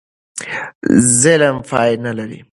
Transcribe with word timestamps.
ظلم 1.21 1.55
پای 1.69 1.91
نه 2.05 2.11
لري. 2.17 2.39